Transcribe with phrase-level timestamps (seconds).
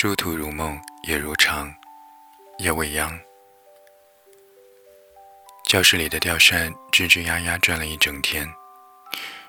[0.00, 1.74] 殊途如梦，也如常，
[2.58, 3.18] 夜未央。
[5.66, 8.48] 教室里的吊扇吱吱呀呀转了一整天，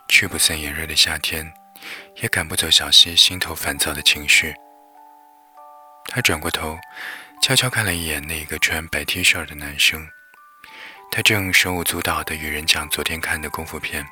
[0.07, 1.53] 驱不散炎热的夏天，
[2.15, 4.55] 也赶不走小溪心头烦躁的情绪。
[6.05, 6.79] 他转过头，
[7.43, 10.07] 悄悄看了一眼那个穿白 T 恤的男生，
[11.11, 14.03] 他正手舞足蹈地与人讲昨天看的功夫片，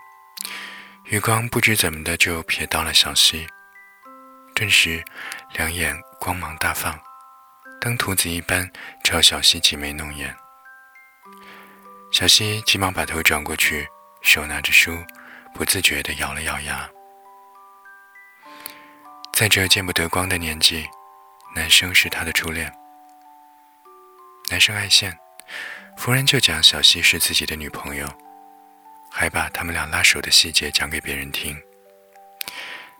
[1.05, 3.47] 余光不知怎么的就瞥到了小溪，
[4.57, 5.05] 顿时
[5.53, 5.95] 两眼。
[6.19, 6.99] 光芒大放，
[7.79, 8.67] 登徒子一般
[9.03, 10.35] 朝小溪挤眉弄眼。
[12.11, 13.87] 小溪急忙把头转过去，
[14.23, 14.97] 手拿着书，
[15.53, 16.89] 不自觉地咬了咬牙。
[19.31, 20.87] 在这见不得光的年纪，
[21.53, 22.73] 男生是他的初恋。
[24.49, 25.15] 男生爱现，
[25.97, 28.07] 夫人就讲小溪是自己的女朋友，
[29.11, 31.55] 还把他们俩拉手的细节讲给别人听。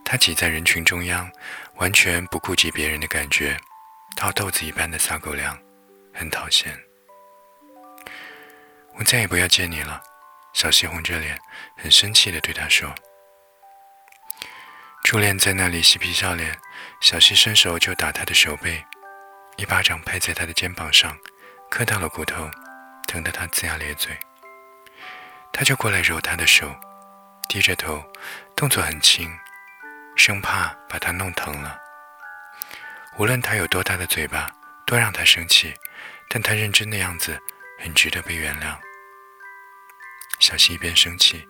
[0.09, 1.29] 他挤在人群中央，
[1.75, 3.57] 完全不顾及别人的感觉，
[4.16, 5.59] 掏豆子一般的撒狗粮，
[6.13, 6.73] 很讨嫌。
[8.95, 10.02] 我再也不要见你了，
[10.53, 11.38] 小西红着脸，
[11.75, 12.95] 很生气地对他说。
[15.03, 16.58] 初恋在那里嬉皮笑脸，
[17.02, 18.81] 小西伸手就打他的手背，
[19.58, 21.17] 一巴掌拍在他的肩膀上，
[21.69, 22.50] 磕到了骨头，
[23.08, 24.17] 疼得他龇牙咧嘴。
[25.52, 26.73] 他就过来揉他的手，
[27.50, 28.02] 低着头，
[28.55, 29.30] 动作很轻。
[30.17, 31.79] 生怕把他弄疼了。
[33.17, 34.51] 无论他有多大的嘴巴，
[34.85, 35.73] 多让他生气，
[36.27, 37.39] 但他认真的样子
[37.79, 38.75] 很值得被原谅。
[40.39, 41.47] 小溪一边生气，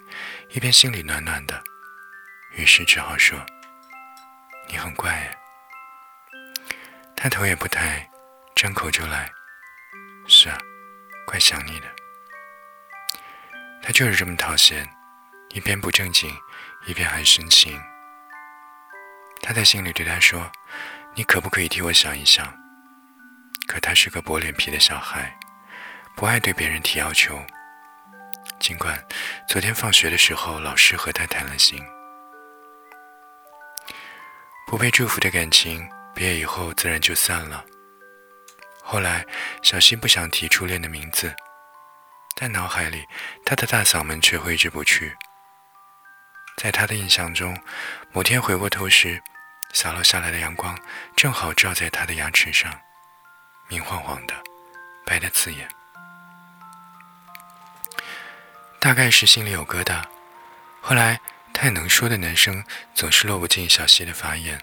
[0.50, 1.62] 一边心里暖暖的，
[2.52, 3.44] 于是只好说
[4.70, 5.36] ：“你很怪。”
[7.16, 8.08] 他头也不抬，
[8.56, 9.30] 张口就来
[10.28, 10.58] ：“是啊，
[11.26, 11.88] 怪想你的。”
[13.82, 14.88] 他就是这么讨嫌，
[15.50, 16.30] 一边不正经，
[16.86, 17.82] 一边还深情。
[19.42, 20.52] 他在心里对他说
[21.16, 22.54] ：“你可不可以替我想一想？”
[23.68, 25.38] 可他是个薄脸皮的小孩，
[26.16, 27.42] 不爱对别人提要求。
[28.60, 28.98] 尽管
[29.48, 31.84] 昨天放学的时候，老师和他谈了心。
[34.66, 37.64] 不被祝福的感情，毕业以后自然就散了。
[38.82, 39.26] 后来，
[39.62, 41.34] 小溪不想提初恋的名字，
[42.36, 43.06] 但脑海里
[43.46, 45.16] 他的大嗓门却挥之不去。
[46.58, 47.56] 在他的印象中，
[48.12, 49.22] 某天回过头时，
[49.74, 50.78] 洒落下来的阳光
[51.16, 52.82] 正好照在他的牙齿上，
[53.68, 54.34] 明晃晃的，
[55.06, 55.70] 白的刺眼。
[58.80, 60.04] 大概是心里有疙瘩，
[60.82, 61.20] 后来
[61.54, 62.64] 太能说的男生
[62.96, 64.60] 总是落不进小溪的法眼，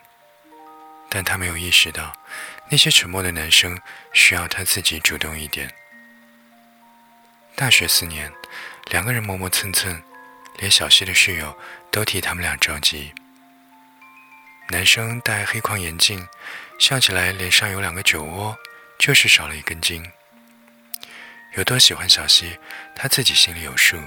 [1.09, 2.13] 但他没有意识到，
[2.71, 3.81] 那些沉默的男生
[4.13, 5.73] 需要他自己主动一点。
[7.55, 8.33] 大学四年，
[8.87, 10.03] 两个人磨磨蹭蹭，
[10.59, 11.59] 连小溪的室友
[11.91, 13.13] 都替他们俩着急。
[14.69, 16.27] 男生戴黑框眼镜，
[16.79, 18.57] 笑起来脸上有两个酒窝，
[18.99, 20.11] 就是少了一根筋。
[21.57, 22.59] 有多喜欢小溪，
[22.97, 24.01] 他自己心里有数，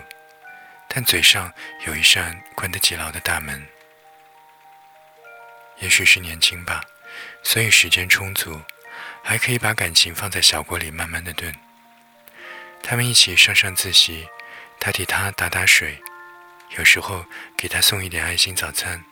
[0.88, 1.54] 但嘴上
[1.86, 3.68] 有一扇关得极牢的大门。
[5.80, 6.84] 也许是年轻吧，
[7.44, 8.60] 所以时间充足，
[9.24, 11.54] 还可以把感情放在小锅里慢慢的炖。
[12.82, 14.28] 他们一起上上自习，
[14.80, 16.02] 他替他打打水，
[16.78, 19.04] 有时候给他送一点爱心早餐。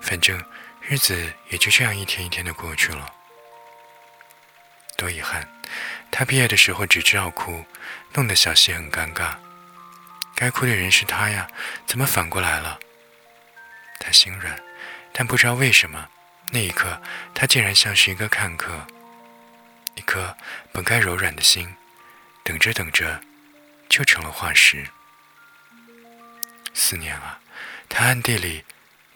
[0.00, 0.42] 反正
[0.80, 3.12] 日子也就这样一天一天的过去了。
[4.96, 5.46] 多遗憾，
[6.10, 7.64] 他毕业的时候只知道哭，
[8.14, 9.36] 弄得小溪很尴尬。
[10.34, 11.48] 该哭的人是他呀，
[11.86, 12.78] 怎么反过来了？
[13.98, 14.62] 他心软，
[15.12, 16.08] 但不知道为什么，
[16.50, 17.00] 那一刻
[17.34, 18.86] 他竟然像是一个看客。
[19.94, 20.36] 一颗
[20.72, 21.74] 本该柔软的心，
[22.44, 23.20] 等着等着，
[23.88, 24.86] 就成了化石。
[26.78, 27.40] 四年啊，
[27.88, 28.64] 他暗地里。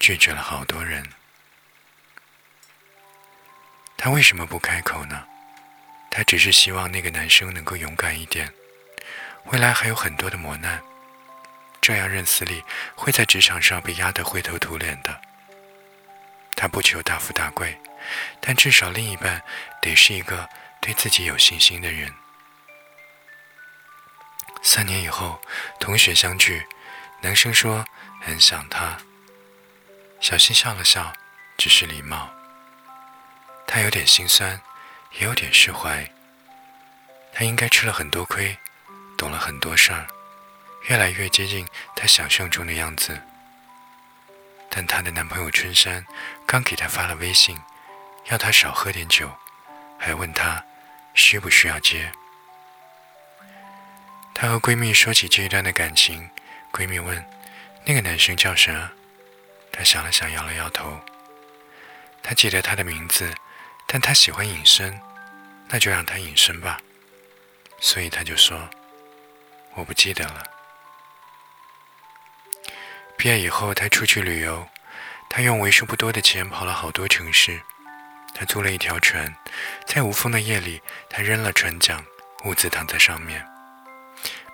[0.01, 1.07] 拒绝了好多人，
[3.99, 5.27] 他为什么不开口呢？
[6.11, 8.51] 他只是希望那个男生能够勇敢一点，
[9.53, 10.83] 未来还有很多的磨难，
[11.83, 15.21] 这样任思力会在职场上被压得灰头土脸的。
[16.57, 17.79] 他不求大富大贵，
[18.41, 19.43] 但至少另一半
[19.83, 20.49] 得是一个
[20.81, 22.11] 对自己有信心的人。
[24.63, 25.43] 三年以后，
[25.79, 26.67] 同学相聚，
[27.23, 27.85] 男生说
[28.21, 28.99] 很想他。
[30.21, 31.13] 小溪笑了笑，
[31.57, 32.31] 只是礼貌。
[33.67, 34.61] 他有点心酸，
[35.19, 36.11] 也有点释怀。
[37.33, 38.57] 他应该吃了很多亏，
[39.17, 40.07] 懂了很多事儿，
[40.89, 43.21] 越来越接近他想象中的样子。
[44.69, 46.07] 但她的男朋友春山
[46.47, 47.59] 刚给她发了微信，
[48.27, 49.31] 要她少喝点酒，
[49.99, 50.65] 还问她
[51.15, 52.13] 需不需要接。
[54.35, 56.31] 她和闺蜜说起这一段的感情，
[56.73, 57.25] 闺蜜问
[57.85, 58.91] ：“那个男生叫啥？”
[59.73, 60.99] 他想了想，摇了摇头。
[62.23, 63.33] 他记得他的名字，
[63.87, 65.01] 但他喜欢隐身，
[65.69, 66.79] 那就让他隐身吧。
[67.81, 68.69] 所以他就说
[69.75, 70.45] ：“我不记得了。”
[73.17, 74.69] 毕业以后，他出去旅游，
[75.29, 77.61] 他用为数不多的钱跑了好多城市。
[78.35, 79.35] 他租了一条船，
[79.87, 82.05] 在无风的夜里，他扔了船桨，
[82.45, 83.45] 兀自躺在上面。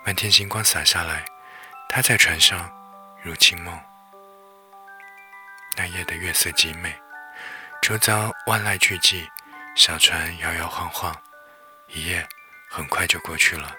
[0.03, 1.23] 满天星光洒下来，
[1.89, 2.69] 他在船上
[3.23, 3.79] 如清梦。
[5.75, 6.93] 那夜的月色极美，
[7.81, 9.27] 周遭万籁俱寂，
[9.75, 11.15] 小船摇摇晃晃，
[11.87, 12.27] 一夜
[12.69, 13.75] 很快就过去了。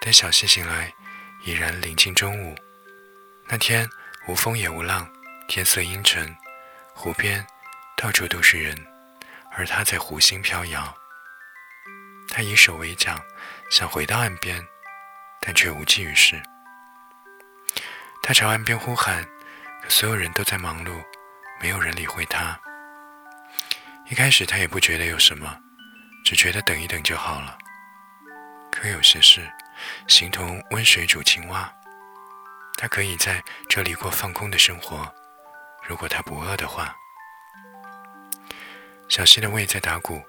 [0.00, 0.92] 等小溪醒来，
[1.44, 2.56] 已然临近中午。
[3.46, 3.88] 那天
[4.26, 5.10] 无风也无浪，
[5.48, 6.36] 天色阴沉，
[6.94, 7.46] 湖边。
[7.96, 8.74] 到处都是人，
[9.50, 10.96] 而他在湖心飘摇。
[12.30, 13.20] 他以手为桨，
[13.70, 14.66] 想回到岸边，
[15.40, 16.40] 但却无济于事。
[18.22, 19.24] 他朝岸边呼喊，
[19.82, 21.02] 可所有人都在忙碌，
[21.60, 22.58] 没有人理会他。
[24.10, 25.58] 一开始他也不觉得有什么，
[26.24, 27.56] 只觉得等一等就好了。
[28.70, 29.50] 可有些事，
[30.06, 31.72] 形同温水煮青蛙。
[32.76, 35.12] 他可以在这里过放空的生活，
[35.86, 36.94] 如果他不饿的话。
[39.08, 40.22] 小溪的胃在打鼓，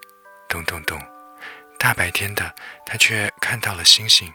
[0.49, 0.99] 咚咚咚。
[1.77, 2.55] 大白天的，
[2.85, 4.33] 他却看到了星星。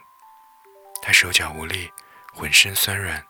[1.07, 1.89] 他手脚无力，
[2.33, 3.23] 浑身酸软。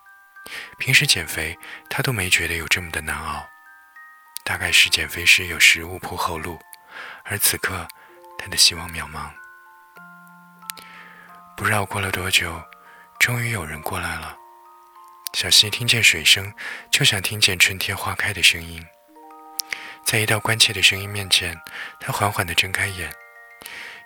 [0.78, 1.56] 平时减肥，
[1.88, 3.48] 他都没觉得有这么的难熬。
[4.42, 6.58] 大概是减肥时有食物铺后路，
[7.22, 7.86] 而此刻，
[8.36, 9.30] 他的希望渺茫。
[11.56, 12.60] 不知道过了多久，
[13.20, 14.36] 终于有人过来了。
[15.34, 16.52] 小溪听见水声，
[16.90, 18.84] 就想听见春天花开的声音。
[20.04, 21.56] 在一道关切的声音面前，
[22.00, 23.14] 他缓缓地睁开眼，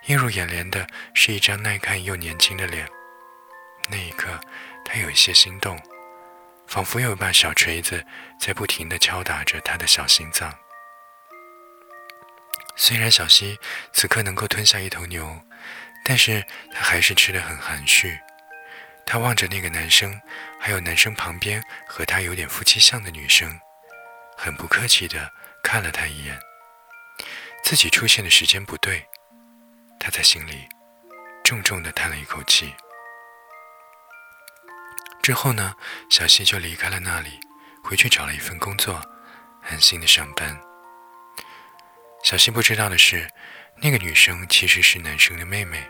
[0.05, 2.87] 映入眼帘的是一张耐看又年轻的脸。
[3.89, 4.39] 那一刻，
[4.85, 5.79] 他有一些心动，
[6.67, 8.05] 仿佛有一把小锤子
[8.39, 10.53] 在不停地敲打着他的小心脏。
[12.75, 13.59] 虽然小溪
[13.91, 15.39] 此刻能够吞下一头牛，
[16.03, 16.43] 但是
[16.73, 18.19] 他还是吃得很含蓄。
[19.05, 20.19] 他望着那个男生，
[20.59, 23.59] 还有男生旁边和他有点夫妻相的女生，
[24.37, 25.31] 很不客气的。
[25.61, 26.37] 看了他一眼，
[27.63, 29.07] 自己出现的时间不对，
[29.97, 30.67] 他在心里
[31.41, 32.75] 重重的叹了一口气。
[35.23, 35.73] 之后呢，
[36.09, 37.39] 小西就离开了那里，
[37.81, 39.01] 回去找了一份工作，
[39.61, 40.59] 安心的上班。
[42.25, 43.25] 小西不知道的是，
[43.77, 45.89] 那个女生其实是男生的妹妹，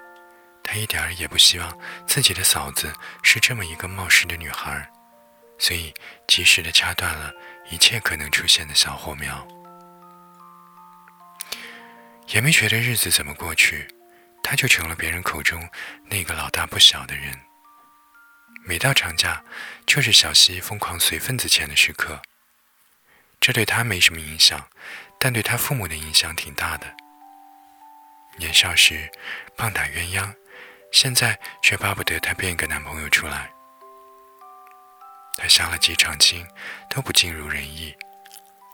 [0.64, 1.76] 她一点儿也不希望
[2.06, 2.94] 自己的嫂子
[3.24, 4.88] 是这么一个冒失的女孩，
[5.58, 5.92] 所以
[6.28, 7.34] 及时的掐断了
[7.72, 9.48] 一切可能出现的小火苗。
[12.28, 13.88] 也没觉得日子怎么过去，
[14.44, 15.68] 他就成了别人口中
[16.06, 17.36] 那个老大不小的人。
[18.66, 19.44] 每到长假，
[19.86, 22.22] 就是小西疯狂随份子钱的时刻。
[23.42, 24.68] 这对他没什么影响，
[25.20, 26.88] 但对他父母的影响挺大的。
[28.38, 29.12] 年少时
[29.58, 30.34] 棒打鸳鸯，
[30.94, 33.52] 现在却巴不得他变一个男朋友出来。
[35.36, 36.48] 他相了几场亲，
[36.90, 37.94] 都不尽如人意，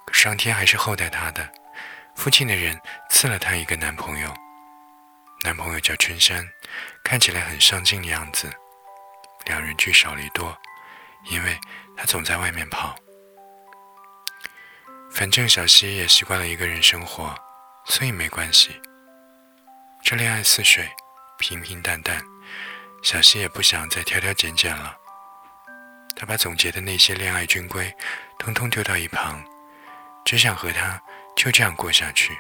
[0.06, 1.52] 可上天还是厚待他的。
[2.16, 4.32] 附近的人赐了她一个男朋友，
[5.44, 6.48] 男朋友叫春山，
[7.04, 8.54] 看起来很上进的样子。
[9.46, 10.58] 两人聚少离多，
[11.26, 11.60] 因为
[11.98, 12.96] 他总在外面跑。
[15.12, 17.36] 反正小西也习惯了一个人生活，
[17.86, 18.80] 所以没关系。
[20.04, 20.90] 这恋爱似水，
[21.38, 22.22] 平平淡淡，
[23.04, 24.96] 小西也不想再挑挑拣拣了。
[26.16, 27.94] 他把总结的那些恋爱军规，
[28.38, 29.44] 通通丢到一旁，
[30.26, 31.02] 只想和他。
[31.36, 32.38] 就这样过下去，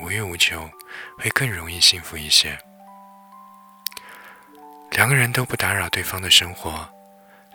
[0.00, 0.70] 无欲无求，
[1.18, 2.58] 会更容易幸福一些。
[4.94, 6.88] 两个人都不打扰对方的生活，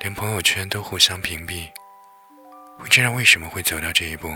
[0.01, 1.71] 连朋友圈都互相屏蔽。
[2.77, 4.35] 不知道为什么会走到这一步，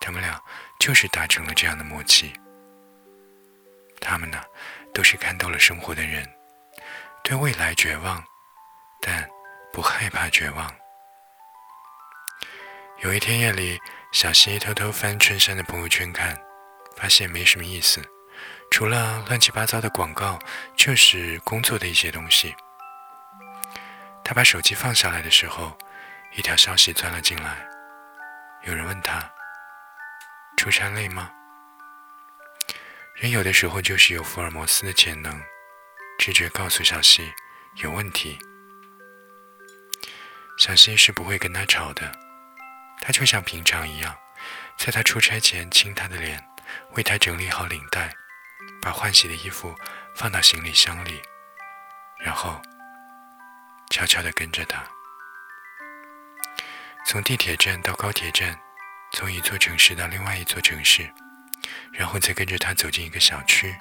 [0.00, 0.40] 他们俩
[0.80, 2.32] 就是达成了这样的默契。
[4.00, 4.40] 他们呢，
[4.94, 6.26] 都是看透了生活的人，
[7.22, 8.24] 对未来绝望，
[9.02, 9.28] 但
[9.70, 10.74] 不害怕绝望。
[13.02, 13.78] 有一天夜里。
[14.12, 16.40] 小西偷偷翻春山的朋友圈看，
[16.96, 18.00] 发现没什么意思，
[18.70, 20.38] 除了乱七八糟的广告，
[20.76, 22.54] 就是工作的一些东西。
[24.24, 25.76] 他把手机放下来的时候，
[26.34, 27.68] 一条消息钻了进来，
[28.64, 29.30] 有人问他
[30.56, 31.30] ：“出差累吗？”
[33.14, 35.40] 人有的时候就是有福尔摩斯的潜能，
[36.18, 37.32] 直觉告诉小西
[37.76, 38.38] 有问题。
[40.58, 42.12] 小西是不会跟他吵的。
[43.00, 44.16] 他就像平常一样，
[44.78, 46.42] 在他出差前亲他的脸，
[46.92, 48.12] 为他整理好领带，
[48.80, 49.74] 把换洗的衣服
[50.14, 51.20] 放到行李箱里，
[52.18, 52.60] 然后
[53.90, 54.82] 悄悄地跟着他。
[57.06, 58.58] 从地铁站到高铁站，
[59.12, 61.12] 从一座城市到另外一座城市，
[61.92, 63.74] 然后再跟着他走进一个小区。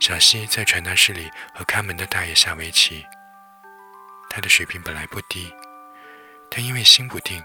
[0.00, 3.04] 小西在传达室里和看门的大爷下围棋。
[4.30, 5.52] 他的水平本来不低，
[6.50, 7.42] 但因为心不定，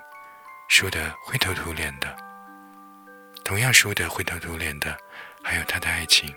[0.69, 2.15] 输得灰头土脸的。
[3.43, 4.97] 同样输得灰头土脸的，
[5.43, 6.33] 还有他的爱情。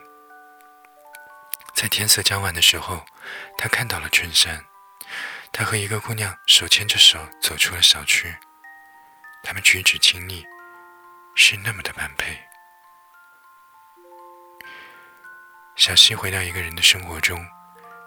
[1.74, 3.04] 在天色将晚的时候，
[3.56, 4.64] 他看到了春山。
[5.52, 8.34] 他和一个姑娘手牵着手走出了小区，
[9.42, 10.44] 他们举止亲昵，
[11.34, 12.38] 是那么的般配。
[15.76, 17.46] 小溪回到一个人的生活中，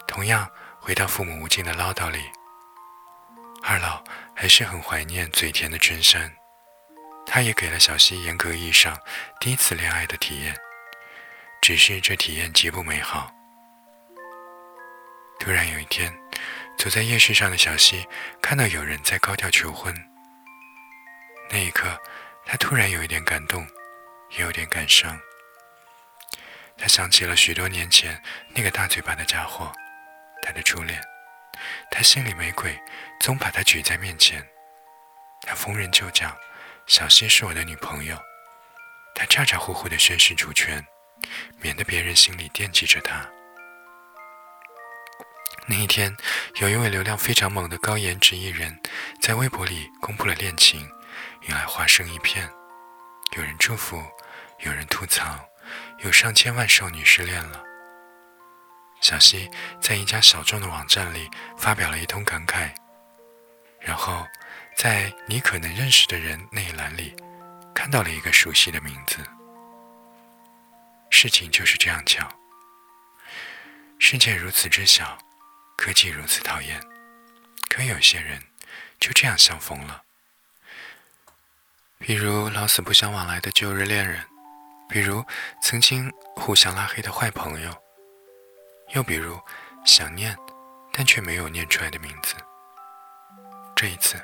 [0.08, 0.48] 同样
[0.80, 2.30] 回到父母无尽的唠叨里。
[3.64, 4.04] 二老
[4.36, 6.32] 还是很怀念嘴甜的春山，
[7.26, 9.00] 他也给了小溪严格意义上
[9.40, 10.56] 第一次恋爱的体验，
[11.70, 13.32] 只是这体验极不美好。
[15.40, 16.12] 突然有一天，
[16.80, 18.08] 走在夜市上的小溪
[18.42, 19.94] 看到有人在高调求婚。
[21.48, 21.96] 那一刻，
[22.44, 23.68] 他突然有一点感动，
[24.32, 25.16] 也有点感伤。
[26.76, 28.20] 他想起了许多年前
[28.56, 29.72] 那个大嘴巴的家伙，
[30.42, 31.00] 他的初恋。
[31.92, 32.76] 他心里没鬼，
[33.20, 34.44] 总把他举在面前。
[35.42, 36.36] 他逢人就讲
[36.90, 38.18] ：“小溪是我的女朋友。”
[39.14, 40.84] 他咋咋呼呼地宣示主权，
[41.62, 43.28] 免得别人心里惦记着他。
[45.68, 46.16] 那一天，
[46.56, 48.82] 有一位流量非常猛的高颜值艺人，
[49.22, 50.80] 在微博里公布了恋情，
[51.48, 52.50] 引来花生一片。
[53.38, 54.04] 有人祝福，
[54.60, 55.40] 有人吐槽，
[56.00, 57.64] 有上千万少女失恋了。
[59.00, 59.50] 小西
[59.80, 62.72] 在一家小众的网站里发表了一通感慨，
[63.80, 64.26] 然后
[64.76, 67.16] 在“你可能认识的人”那一栏里
[67.76, 69.18] 看到了一个熟悉的名字。
[71.22, 72.32] 事情就是这样巧，
[74.00, 75.18] 世界如此之小。
[75.76, 76.82] 科技如此讨厌，
[77.70, 78.42] 可有些人
[79.02, 80.02] 就这样相逢了。
[81.98, 84.26] 比如老死不相往来的旧日恋人，
[84.88, 85.22] 比如
[85.62, 87.84] 曾经互相拉黑的坏朋友，
[88.94, 89.38] 又比如
[89.86, 90.34] 想念
[90.94, 92.34] 但却没有念出来的名字。
[93.76, 94.24] 这一次，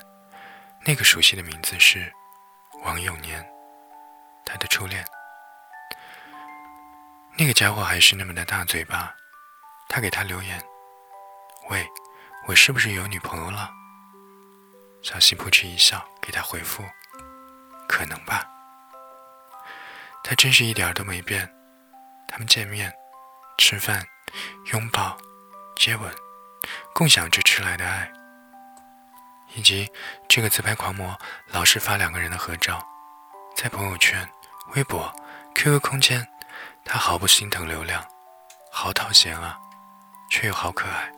[0.86, 2.10] 那个熟悉的名字是
[2.86, 3.46] 王永年，
[4.46, 5.06] 他的初恋。
[7.38, 9.14] 那个家伙还是那么的大嘴巴，
[9.90, 10.64] 他给他留言。
[11.70, 11.86] 喂，
[12.48, 13.70] 我是不是有女朋友了？
[15.02, 16.82] 小西扑哧一笑，给他回复
[17.90, 18.50] ：“可能吧。”
[20.24, 21.54] 他真是一点都没变。
[22.26, 22.90] 他们见面、
[23.58, 24.08] 吃饭、
[24.72, 25.18] 拥抱、
[25.76, 26.10] 接吻，
[26.94, 28.10] 共享着迟来的爱，
[29.56, 29.92] 以及
[30.30, 32.82] 这个自拍狂魔老是发两个人的合照，
[33.58, 34.26] 在朋友圈、
[34.74, 35.14] 微博、
[35.54, 36.26] QQ 空间，
[36.84, 38.06] 他毫不心疼流量，
[38.72, 39.60] 好讨嫌啊，
[40.30, 41.12] 却又好可爱。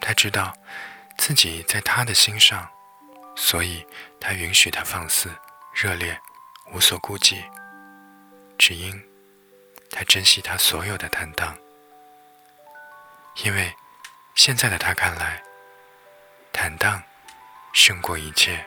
[0.00, 0.52] 他知道
[1.18, 2.68] 自己在他的心上，
[3.36, 3.86] 所以
[4.20, 5.30] 他允许他放肆、
[5.72, 6.18] 热烈、
[6.72, 7.44] 无所顾忌，
[8.58, 9.00] 只因
[9.90, 11.56] 他珍惜他所有的坦荡。
[13.44, 13.74] 因为
[14.34, 15.42] 现在的他看来，
[16.52, 17.02] 坦荡
[17.72, 18.66] 胜过一切。